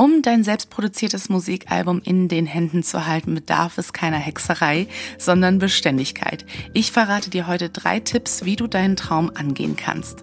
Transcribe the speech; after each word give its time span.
Um 0.00 0.22
dein 0.22 0.44
selbstproduziertes 0.44 1.28
Musikalbum 1.28 2.00
in 2.04 2.28
den 2.28 2.46
Händen 2.46 2.84
zu 2.84 3.06
halten, 3.08 3.34
bedarf 3.34 3.78
es 3.78 3.92
keiner 3.92 4.16
Hexerei, 4.16 4.86
sondern 5.18 5.58
Beständigkeit. 5.58 6.46
Ich 6.72 6.92
verrate 6.92 7.30
dir 7.30 7.48
heute 7.48 7.68
drei 7.68 7.98
Tipps, 7.98 8.44
wie 8.44 8.54
du 8.54 8.68
deinen 8.68 8.94
Traum 8.94 9.32
angehen 9.34 9.74
kannst. 9.74 10.22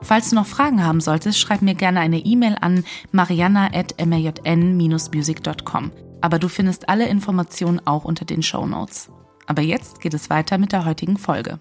Falls 0.00 0.30
du 0.30 0.36
noch 0.36 0.46
Fragen 0.46 0.84
haben 0.84 1.00
solltest, 1.00 1.38
schreib 1.38 1.62
mir 1.62 1.74
gerne 1.74 2.00
eine 2.00 2.18
E-Mail 2.18 2.56
an 2.60 2.84
mariana.majn-music.com. 3.12 5.92
Aber 6.20 6.38
du 6.38 6.48
findest 6.48 6.88
alle 6.88 7.08
Informationen 7.08 7.80
auch 7.86 8.04
unter 8.04 8.24
den 8.24 8.42
Show 8.42 8.66
Notes. 8.66 9.10
Aber 9.46 9.62
jetzt 9.62 10.00
geht 10.00 10.14
es 10.14 10.30
weiter 10.30 10.58
mit 10.58 10.72
der 10.72 10.84
heutigen 10.84 11.16
Folge. 11.16 11.60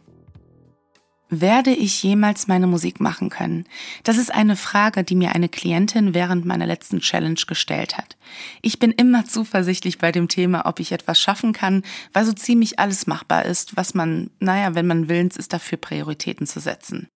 Werde 1.29 1.71
ich 1.71 2.01
jemals 2.03 2.47
meine 2.47 2.67
Musik 2.67 3.01
machen 3.01 3.29
können? 3.29 3.65
Das 4.03 4.17
ist 4.17 4.33
eine 4.33 4.55
Frage, 4.55 5.03
die 5.03 5.15
mir 5.15 5.35
eine 5.35 5.49
Klientin 5.49 6.13
während 6.13 6.45
meiner 6.45 6.65
letzten 6.65 6.99
Challenge 6.99 7.41
gestellt 7.47 7.97
hat. 7.97 8.15
Ich 8.61 8.79
bin 8.79 8.93
immer 8.93 9.25
zuversichtlich 9.25 9.97
bei 9.97 10.13
dem 10.13 10.29
Thema, 10.29 10.65
ob 10.65 10.79
ich 10.79 10.93
etwas 10.93 11.19
schaffen 11.19 11.51
kann, 11.51 11.83
weil 12.13 12.23
so 12.23 12.31
ziemlich 12.31 12.79
alles 12.79 13.07
machbar 13.07 13.43
ist, 13.43 13.75
was 13.75 13.93
man, 13.93 14.29
naja, 14.39 14.73
wenn 14.73 14.87
man 14.87 15.09
willens 15.09 15.35
ist, 15.35 15.51
dafür 15.51 15.77
Prioritäten 15.77 16.47
zu 16.47 16.61
setzen. 16.61 17.09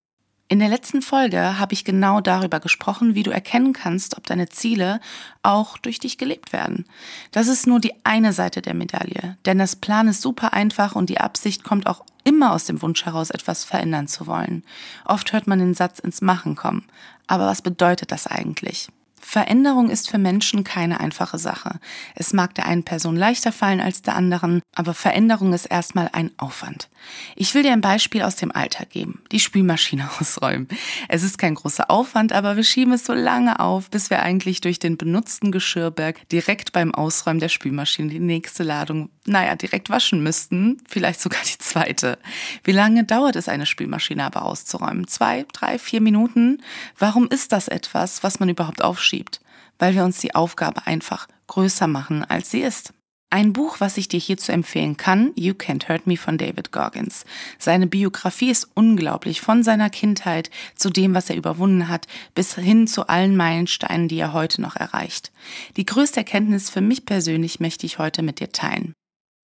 In 0.52 0.58
der 0.58 0.68
letzten 0.68 1.00
Folge 1.00 1.58
habe 1.58 1.72
ich 1.72 1.82
genau 1.82 2.20
darüber 2.20 2.60
gesprochen, 2.60 3.14
wie 3.14 3.22
du 3.22 3.30
erkennen 3.30 3.72
kannst, 3.72 4.18
ob 4.18 4.26
deine 4.26 4.50
Ziele 4.50 5.00
auch 5.42 5.78
durch 5.78 5.98
dich 5.98 6.18
gelebt 6.18 6.52
werden. 6.52 6.84
Das 7.30 7.48
ist 7.48 7.66
nur 7.66 7.80
die 7.80 7.94
eine 8.04 8.34
Seite 8.34 8.60
der 8.60 8.74
Medaille, 8.74 9.38
denn 9.46 9.56
das 9.56 9.76
Plan 9.76 10.08
ist 10.08 10.20
super 10.20 10.52
einfach 10.52 10.94
und 10.94 11.08
die 11.08 11.16
Absicht 11.16 11.64
kommt 11.64 11.86
auch 11.86 12.04
immer 12.24 12.52
aus 12.52 12.66
dem 12.66 12.82
Wunsch 12.82 13.06
heraus, 13.06 13.30
etwas 13.30 13.64
verändern 13.64 14.08
zu 14.08 14.26
wollen. 14.26 14.62
Oft 15.06 15.32
hört 15.32 15.46
man 15.46 15.58
den 15.58 15.72
Satz 15.72 16.00
ins 16.00 16.20
Machen 16.20 16.54
kommen. 16.54 16.84
Aber 17.26 17.46
was 17.46 17.62
bedeutet 17.62 18.12
das 18.12 18.26
eigentlich? 18.26 18.88
Veränderung 19.24 19.88
ist 19.88 20.10
für 20.10 20.18
Menschen 20.18 20.64
keine 20.64 21.00
einfache 21.00 21.38
Sache. 21.38 21.78
Es 22.14 22.32
mag 22.32 22.54
der 22.54 22.66
einen 22.66 22.82
Person 22.82 23.16
leichter 23.16 23.52
fallen 23.52 23.80
als 23.80 24.02
der 24.02 24.16
anderen, 24.16 24.60
aber 24.74 24.94
Veränderung 24.94 25.52
ist 25.52 25.66
erstmal 25.66 26.10
ein 26.12 26.32
Aufwand. 26.36 26.90
Ich 27.36 27.54
will 27.54 27.62
dir 27.62 27.72
ein 27.72 27.80
Beispiel 27.80 28.22
aus 28.22 28.36
dem 28.36 28.52
Alltag 28.52 28.90
geben. 28.90 29.22
Die 29.30 29.40
Spülmaschine 29.40 30.10
ausräumen. 30.20 30.68
Es 31.08 31.22
ist 31.22 31.38
kein 31.38 31.54
großer 31.54 31.90
Aufwand, 31.90 32.32
aber 32.32 32.56
wir 32.56 32.64
schieben 32.64 32.92
es 32.92 33.04
so 33.04 33.12
lange 33.12 33.60
auf, 33.60 33.90
bis 33.90 34.10
wir 34.10 34.22
eigentlich 34.22 34.60
durch 34.60 34.78
den 34.78 34.96
benutzten 34.96 35.52
Geschirrberg 35.52 36.28
direkt 36.28 36.72
beim 36.72 36.94
Ausräumen 36.94 37.40
der 37.40 37.48
Spülmaschine 37.48 38.08
die 38.08 38.20
nächste 38.20 38.64
Ladung, 38.64 39.08
naja, 39.24 39.54
direkt 39.54 39.88
waschen 39.88 40.22
müssten. 40.22 40.82
Vielleicht 40.88 41.20
sogar 41.20 41.40
die 41.44 41.58
zweite. 41.58 42.18
Wie 42.64 42.72
lange 42.72 43.04
dauert 43.04 43.36
es, 43.36 43.48
eine 43.48 43.66
Spülmaschine 43.66 44.24
aber 44.24 44.44
auszuräumen? 44.44 45.06
Zwei, 45.06 45.46
drei, 45.52 45.78
vier 45.78 46.00
Minuten? 46.00 46.62
Warum 46.98 47.28
ist 47.28 47.52
das 47.52 47.68
etwas, 47.68 48.22
was 48.22 48.40
man 48.40 48.48
überhaupt 48.48 48.82
aufschiebt? 48.82 49.12
schiebt, 49.12 49.40
weil 49.78 49.94
wir 49.94 50.04
uns 50.04 50.20
die 50.20 50.34
Aufgabe 50.34 50.86
einfach 50.86 51.28
größer 51.48 51.86
machen, 51.86 52.24
als 52.24 52.50
sie 52.50 52.62
ist. 52.62 52.94
Ein 53.30 53.54
Buch, 53.54 53.76
was 53.78 53.96
ich 53.96 54.08
dir 54.08 54.20
hierzu 54.20 54.52
empfehlen 54.52 54.98
kann, 54.98 55.32
You 55.36 55.54
Can't 55.54 55.88
Hurt 55.88 56.06
Me 56.06 56.18
von 56.18 56.36
David 56.36 56.70
Goggins. 56.70 57.24
Seine 57.58 57.86
Biografie 57.86 58.50
ist 58.50 58.68
unglaublich, 58.74 59.40
von 59.40 59.62
seiner 59.62 59.88
Kindheit 59.88 60.50
zu 60.74 60.90
dem, 60.90 61.14
was 61.14 61.30
er 61.30 61.36
überwunden 61.36 61.88
hat, 61.88 62.06
bis 62.34 62.54
hin 62.56 62.86
zu 62.86 63.06
allen 63.08 63.34
Meilensteinen, 63.34 64.08
die 64.08 64.18
er 64.18 64.34
heute 64.34 64.60
noch 64.60 64.76
erreicht. 64.76 65.32
Die 65.78 65.86
größte 65.86 66.20
Erkenntnis 66.20 66.68
für 66.68 66.82
mich 66.82 67.06
persönlich 67.06 67.58
möchte 67.58 67.86
ich 67.86 67.98
heute 67.98 68.22
mit 68.22 68.38
dir 68.38 68.52
teilen. 68.52 68.92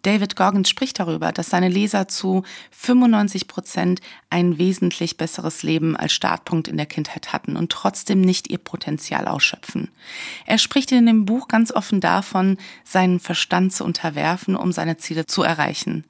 David 0.02 0.36
Goggins 0.36 0.68
spricht 0.68 1.00
darüber, 1.00 1.32
dass 1.32 1.50
seine 1.50 1.68
Leser 1.68 2.06
zu 2.06 2.44
95 2.70 3.48
Prozent 3.48 4.00
ein 4.30 4.56
wesentlich 4.56 5.16
besseres 5.16 5.64
Leben 5.64 5.96
als 5.96 6.12
Startpunkt 6.12 6.68
in 6.68 6.76
der 6.76 6.86
Kindheit 6.86 7.32
hatten 7.32 7.56
und 7.56 7.72
trotzdem 7.72 8.20
nicht 8.20 8.48
ihr 8.48 8.58
Potenzial 8.58 9.26
ausschöpfen. 9.26 9.88
Er 10.46 10.58
spricht 10.58 10.92
in 10.92 11.06
dem 11.06 11.24
Buch 11.24 11.48
ganz 11.48 11.72
offen 11.72 12.00
davon, 12.00 12.58
seinen 12.84 13.18
Verstand 13.18 13.72
zu 13.72 13.84
unterwerfen, 13.84 14.54
um 14.54 14.70
seine 14.70 14.98
Ziele 14.98 15.26
zu 15.26 15.42
erreichen. 15.42 16.04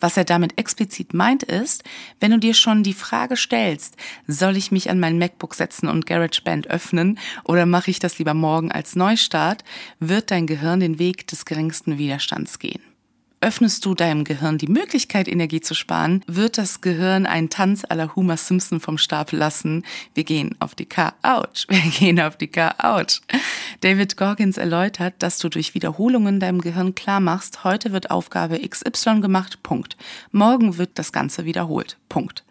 Was 0.00 0.18
er 0.18 0.24
damit 0.24 0.58
explizit 0.58 1.14
meint 1.14 1.42
ist, 1.42 1.82
wenn 2.20 2.32
du 2.32 2.38
dir 2.38 2.52
schon 2.52 2.82
die 2.82 2.92
Frage 2.92 3.38
stellst, 3.38 3.96
soll 4.26 4.58
ich 4.58 4.70
mich 4.70 4.90
an 4.90 5.00
mein 5.00 5.18
MacBook 5.18 5.54
setzen 5.54 5.88
und 5.88 6.04
GarageBand 6.04 6.68
öffnen 6.68 7.18
oder 7.44 7.64
mache 7.64 7.90
ich 7.90 8.00
das 8.00 8.18
lieber 8.18 8.34
morgen 8.34 8.70
als 8.70 8.96
Neustart, 8.96 9.64
wird 9.98 10.30
dein 10.30 10.46
Gehirn 10.46 10.80
den 10.80 10.98
Weg 10.98 11.26
des 11.26 11.46
geringsten 11.46 11.96
Widerstands 11.96 12.58
gehen 12.58 12.89
öffnest 13.40 13.84
du 13.86 13.94
deinem 13.94 14.24
Gehirn 14.24 14.58
die 14.58 14.66
Möglichkeit, 14.66 15.26
Energie 15.26 15.60
zu 15.60 15.74
sparen, 15.74 16.22
wird 16.26 16.58
das 16.58 16.80
Gehirn 16.80 17.26
einen 17.26 17.48
Tanz 17.48 17.84
à 17.84 17.94
la 17.94 18.14
Homer 18.14 18.36
Simpson 18.36 18.80
vom 18.80 18.98
Stapel 18.98 19.38
lassen. 19.38 19.84
Wir 20.14 20.24
gehen 20.24 20.54
auf 20.58 20.74
die 20.74 20.86
Couch. 20.86 21.66
Wir 21.68 21.80
gehen 21.98 22.20
auf 22.20 22.36
die 22.36 22.48
Couch. 22.48 23.20
David 23.80 24.16
Goggins 24.16 24.58
erläutert, 24.58 25.14
dass 25.18 25.38
du 25.38 25.48
durch 25.48 25.74
Wiederholungen 25.74 26.38
deinem 26.38 26.60
Gehirn 26.60 26.94
klar 26.94 27.20
machst, 27.20 27.64
heute 27.64 27.92
wird 27.92 28.10
Aufgabe 28.10 28.60
XY 28.60 29.20
gemacht, 29.20 29.62
Punkt. 29.62 29.96
Morgen 30.32 30.76
wird 30.76 30.90
das 30.94 31.12
Ganze 31.12 31.44
wiederholt, 31.44 31.96
Punkt. 32.08 32.44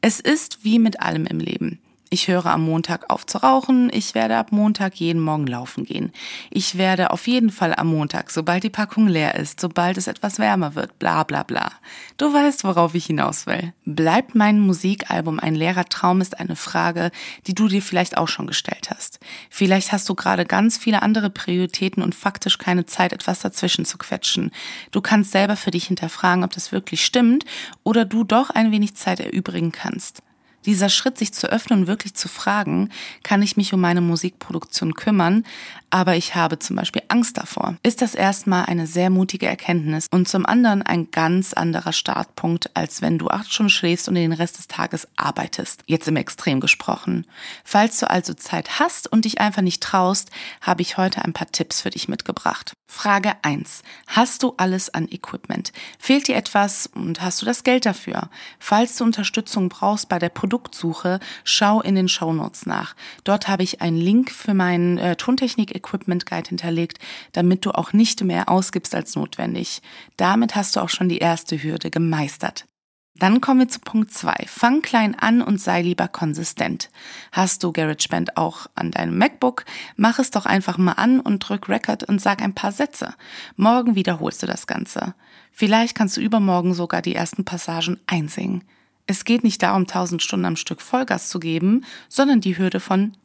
Es 0.00 0.20
ist 0.20 0.64
wie 0.64 0.78
mit 0.78 1.00
allem 1.00 1.26
im 1.26 1.40
Leben. 1.40 1.80
Ich 2.12 2.26
höre 2.26 2.46
am 2.46 2.64
Montag 2.64 3.08
auf 3.08 3.24
zu 3.24 3.38
rauchen. 3.38 3.88
Ich 3.92 4.16
werde 4.16 4.36
ab 4.36 4.50
Montag 4.50 4.96
jeden 4.96 5.20
Morgen 5.20 5.46
laufen 5.46 5.84
gehen. 5.84 6.10
Ich 6.50 6.76
werde 6.76 7.12
auf 7.12 7.28
jeden 7.28 7.50
Fall 7.50 7.72
am 7.72 7.86
Montag, 7.86 8.32
sobald 8.32 8.64
die 8.64 8.68
Packung 8.68 9.06
leer 9.06 9.36
ist, 9.36 9.60
sobald 9.60 9.96
es 9.96 10.08
etwas 10.08 10.40
wärmer 10.40 10.74
wird, 10.74 10.98
bla 10.98 11.22
bla 11.22 11.44
bla. 11.44 11.70
Du 12.16 12.34
weißt, 12.34 12.64
worauf 12.64 12.96
ich 12.96 13.06
hinaus 13.06 13.46
will. 13.46 13.72
Bleibt 13.84 14.34
mein 14.34 14.58
Musikalbum 14.58 15.38
ein 15.38 15.54
leerer 15.54 15.84
Traum 15.84 16.20
ist 16.20 16.40
eine 16.40 16.56
Frage, 16.56 17.12
die 17.46 17.54
du 17.54 17.68
dir 17.68 17.80
vielleicht 17.80 18.16
auch 18.16 18.26
schon 18.26 18.48
gestellt 18.48 18.90
hast. 18.90 19.20
Vielleicht 19.48 19.92
hast 19.92 20.08
du 20.08 20.16
gerade 20.16 20.44
ganz 20.44 20.78
viele 20.78 21.02
andere 21.02 21.30
Prioritäten 21.30 22.02
und 22.02 22.16
faktisch 22.16 22.58
keine 22.58 22.86
Zeit, 22.86 23.12
etwas 23.12 23.38
dazwischen 23.38 23.84
zu 23.84 23.98
quetschen. 23.98 24.50
Du 24.90 25.00
kannst 25.00 25.30
selber 25.30 25.54
für 25.54 25.70
dich 25.70 25.86
hinterfragen, 25.86 26.42
ob 26.42 26.50
das 26.54 26.72
wirklich 26.72 27.04
stimmt 27.04 27.44
oder 27.84 28.04
du 28.04 28.24
doch 28.24 28.50
ein 28.50 28.72
wenig 28.72 28.96
Zeit 28.96 29.20
erübrigen 29.20 29.70
kannst. 29.70 30.24
Dieser 30.66 30.88
Schritt, 30.88 31.18
sich 31.18 31.32
zu 31.32 31.50
öffnen 31.50 31.80
und 31.80 31.86
wirklich 31.86 32.14
zu 32.14 32.28
fragen, 32.28 32.90
kann 33.22 33.42
ich 33.42 33.56
mich 33.56 33.72
um 33.72 33.80
meine 33.80 34.00
Musikproduktion 34.00 34.94
kümmern, 34.94 35.44
aber 35.90 36.16
ich 36.16 36.34
habe 36.34 36.58
zum 36.58 36.76
Beispiel 36.76 37.02
Angst 37.08 37.36
davor, 37.36 37.76
ist 37.82 38.00
das 38.00 38.14
erstmal 38.14 38.66
eine 38.66 38.86
sehr 38.86 39.10
mutige 39.10 39.46
Erkenntnis 39.46 40.06
und 40.10 40.28
zum 40.28 40.46
anderen 40.46 40.82
ein 40.82 41.10
ganz 41.10 41.52
anderer 41.52 41.92
Startpunkt, 41.92 42.76
als 42.76 43.02
wenn 43.02 43.18
du 43.18 43.28
acht 43.28 43.52
Stunden 43.52 43.70
schläfst 43.70 44.08
und 44.08 44.14
den 44.14 44.32
Rest 44.32 44.58
des 44.58 44.68
Tages 44.68 45.08
arbeitest. 45.16 45.82
Jetzt 45.86 46.06
im 46.06 46.16
Extrem 46.16 46.60
gesprochen. 46.60 47.26
Falls 47.64 47.98
du 47.98 48.08
also 48.08 48.34
Zeit 48.34 48.78
hast 48.78 49.10
und 49.10 49.24
dich 49.24 49.40
einfach 49.40 49.62
nicht 49.62 49.82
traust, 49.82 50.30
habe 50.60 50.82
ich 50.82 50.96
heute 50.96 51.24
ein 51.24 51.32
paar 51.32 51.50
Tipps 51.50 51.80
für 51.80 51.90
dich 51.90 52.08
mitgebracht. 52.08 52.72
Frage 52.86 53.34
1. 53.42 53.82
Hast 54.08 54.42
du 54.42 54.54
alles 54.56 54.92
an 54.92 55.08
Equipment? 55.08 55.72
Fehlt 55.98 56.26
dir 56.26 56.36
etwas 56.36 56.88
und 56.88 57.20
hast 57.20 57.40
du 57.40 57.46
das 57.46 57.62
Geld 57.62 57.86
dafür? 57.86 58.28
Falls 58.58 58.96
du 58.96 59.04
Unterstützung 59.04 59.68
brauchst 59.68 60.08
bei 60.08 60.18
der 60.18 60.28
Produktsuche, 60.50 61.20
schau 61.44 61.80
in 61.80 61.94
den 61.94 62.08
Shownotes 62.08 62.66
nach. 62.66 62.96
Dort 63.22 63.46
habe 63.46 63.62
ich 63.62 63.80
einen 63.80 63.96
Link 63.96 64.32
für 64.32 64.52
meinen 64.52 64.98
äh, 64.98 65.14
Tontechnik 65.14 65.76
Equipment 65.76 66.26
Guide 66.26 66.48
hinterlegt, 66.48 66.98
damit 67.30 67.64
du 67.64 67.70
auch 67.70 67.92
nicht 67.92 68.24
mehr 68.24 68.48
ausgibst 68.48 68.92
als 68.96 69.14
notwendig. 69.14 69.80
Damit 70.16 70.56
hast 70.56 70.74
du 70.74 70.80
auch 70.80 70.88
schon 70.88 71.08
die 71.08 71.18
erste 71.18 71.62
Hürde 71.62 71.92
gemeistert. 71.92 72.66
Dann 73.14 73.40
kommen 73.40 73.60
wir 73.60 73.68
zu 73.68 73.78
Punkt 73.78 74.12
2. 74.12 74.46
Fang 74.48 74.82
klein 74.82 75.16
an 75.16 75.40
und 75.40 75.60
sei 75.60 75.82
lieber 75.82 76.08
konsistent. 76.08 76.90
Hast 77.30 77.62
du 77.62 77.70
GarageBand 77.70 78.36
auch 78.36 78.66
an 78.74 78.90
deinem 78.90 79.18
MacBook? 79.18 79.64
Mach 79.94 80.18
es 80.18 80.32
doch 80.32 80.46
einfach 80.46 80.78
mal 80.78 80.94
an 80.94 81.20
und 81.20 81.38
drück 81.38 81.68
Record 81.68 82.02
und 82.02 82.20
sag 82.20 82.42
ein 82.42 82.54
paar 82.56 82.72
Sätze. 82.72 83.14
Morgen 83.54 83.94
wiederholst 83.94 84.42
du 84.42 84.48
das 84.48 84.66
Ganze. 84.66 85.14
Vielleicht 85.52 85.94
kannst 85.94 86.16
du 86.16 86.20
übermorgen 86.20 86.74
sogar 86.74 87.02
die 87.02 87.14
ersten 87.14 87.44
Passagen 87.44 88.00
einsingen. 88.08 88.64
Es 89.10 89.24
geht 89.24 89.42
nicht 89.42 89.60
darum, 89.64 89.88
1000 89.88 90.22
Stunden 90.22 90.46
am 90.46 90.54
Stück 90.54 90.80
Vollgas 90.80 91.28
zu 91.28 91.40
geben, 91.40 91.84
sondern 92.08 92.40
die 92.40 92.56
Hürde 92.56 92.78
von 92.78 93.16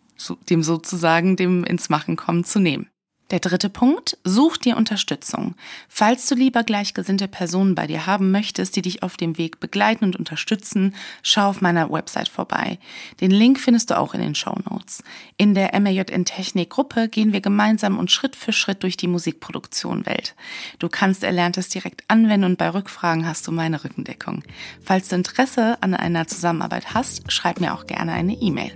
dem 0.50 0.64
sozusagen 0.64 1.36
dem 1.36 1.64
ins 1.64 1.90
Machen 1.90 2.16
kommen 2.16 2.44
zu 2.44 2.60
nehmen. 2.60 2.90
Der 3.32 3.40
dritte 3.40 3.70
Punkt, 3.70 4.20
such 4.24 4.58
dir 4.58 4.78
Unterstützung. 4.78 5.56
Falls 5.90 6.28
du 6.28 6.36
lieber 6.36 6.62
gleichgesinnte 6.64 7.28
Personen 7.28 7.74
bei 7.74 7.88
dir 7.88 8.06
haben 8.06 8.30
möchtest, 8.30 8.76
die 8.76 8.84
dich 8.84 9.02
auf 9.02 9.18
dem 9.18 9.40
Weg 9.40 9.60
begleiten 9.60 10.06
und 10.06 10.16
unterstützen, 10.16 10.94
schau 11.24 11.50
auf 11.50 11.60
meiner 11.60 11.92
Website 11.92 12.30
vorbei. 12.30 12.78
Den 13.22 13.32
Link 13.32 13.60
findest 13.60 13.90
du 13.90 13.98
auch 13.98 14.14
in 14.14 14.22
den 14.22 14.36
Show 14.36 14.56
Notes. 14.70 15.04
In 15.38 15.56
der 15.56 15.80
MAJN 15.80 16.26
Technik 16.26 16.70
Gruppe 16.70 17.10
gehen 17.10 17.34
wir 17.34 17.42
gemeinsam 17.42 17.98
und 17.98 18.12
Schritt 18.12 18.36
für 18.36 18.54
Schritt 18.54 18.84
durch 18.84 18.96
die 18.96 19.08
Musikproduktion 19.08 20.06
Welt. 20.06 20.36
Du 20.78 20.88
kannst 20.88 21.24
Erlerntes 21.24 21.70
direkt 21.70 22.04
anwenden 22.08 22.46
und 22.46 22.58
bei 22.60 22.70
Rückfragen 22.70 23.26
hast 23.26 23.48
du 23.48 23.52
meine 23.52 23.84
Rückendeckung. 23.84 24.44
Falls 24.84 25.10
du 25.10 25.16
Interesse 25.16 25.82
an 25.82 25.96
einer 25.96 26.28
Zusammenarbeit 26.28 26.94
hast, 26.94 27.32
schreib 27.32 27.60
mir 27.60 27.74
auch 27.74 27.88
gerne 27.88 28.14
eine 28.14 28.34
E-Mail. 28.34 28.76